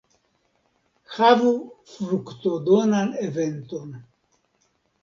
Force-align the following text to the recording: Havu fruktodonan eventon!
Havu 1.17 1.51
fruktodonan 1.91 3.17
eventon! 3.29 3.95